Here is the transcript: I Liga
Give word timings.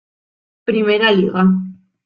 I 0.71 0.81
Liga 0.81 1.41